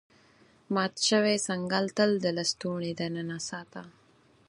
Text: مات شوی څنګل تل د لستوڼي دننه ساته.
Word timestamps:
مات 0.73 0.93
شوی 1.07 1.35
څنګل 1.47 1.85
تل 1.97 2.11
د 2.19 2.25
لستوڼي 2.37 2.91
دننه 2.99 3.37
ساته. 3.49 3.83